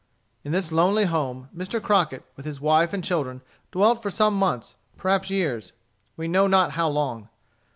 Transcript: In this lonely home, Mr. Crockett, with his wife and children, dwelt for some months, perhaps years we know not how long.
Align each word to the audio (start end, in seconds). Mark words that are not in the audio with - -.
In 0.43 0.51
this 0.51 0.71
lonely 0.71 1.05
home, 1.05 1.47
Mr. 1.55 1.79
Crockett, 1.79 2.25
with 2.35 2.43
his 2.43 2.59
wife 2.59 2.91
and 2.91 3.03
children, 3.03 3.41
dwelt 3.71 4.01
for 4.01 4.09
some 4.09 4.33
months, 4.33 4.73
perhaps 4.97 5.29
years 5.29 5.73
we 6.17 6.27
know 6.27 6.47
not 6.47 6.71
how 6.71 6.87
long. 6.89 7.29